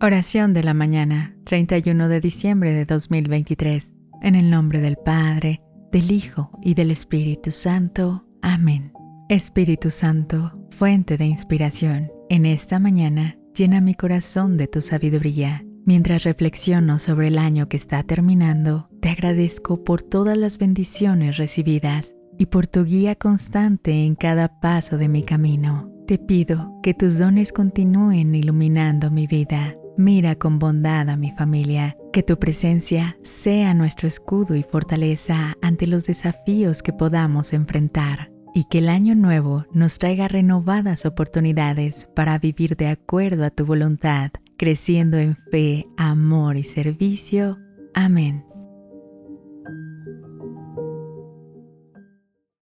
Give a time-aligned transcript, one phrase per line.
[0.00, 3.96] Oración de la mañana, 31 de diciembre de 2023.
[4.20, 8.26] En el nombre del Padre, del Hijo y del Espíritu Santo.
[8.42, 8.92] Amén.
[9.30, 15.64] Espíritu Santo, fuente de inspiración, en esta mañana llena mi corazón de tu sabiduría.
[15.86, 22.14] Mientras reflexiono sobre el año que está terminando, te agradezco por todas las bendiciones recibidas
[22.38, 25.95] y por tu guía constante en cada paso de mi camino.
[26.06, 31.96] Te pido que tus dones continúen iluminando mi vida Mira con bondad a mi familia,
[32.12, 38.64] que tu presencia sea nuestro escudo y fortaleza ante los desafíos que podamos enfrentar y
[38.64, 44.32] que el año nuevo nos traiga renovadas oportunidades para vivir de acuerdo a tu voluntad,
[44.58, 47.58] creciendo en fe, amor y servicio.
[47.94, 48.45] Amén.